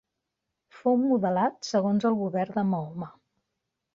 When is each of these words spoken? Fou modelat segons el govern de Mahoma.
Fou 0.77 0.95
modelat 1.01 1.69
segons 1.69 2.09
el 2.11 2.17
govern 2.21 2.57
de 2.57 2.63
Mahoma. 2.73 3.13